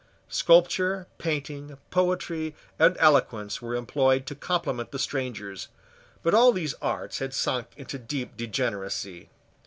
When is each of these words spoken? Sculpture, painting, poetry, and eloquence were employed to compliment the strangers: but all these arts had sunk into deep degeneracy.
Sculpture, 0.29 1.05
painting, 1.19 1.77
poetry, 1.91 2.55
and 2.79 2.97
eloquence 2.99 3.61
were 3.61 3.75
employed 3.75 4.25
to 4.25 4.33
compliment 4.33 4.89
the 4.91 4.97
strangers: 4.97 5.67
but 6.23 6.33
all 6.33 6.51
these 6.51 6.73
arts 6.81 7.19
had 7.19 7.35
sunk 7.35 7.67
into 7.77 7.99
deep 7.99 8.35
degeneracy. 8.35 9.29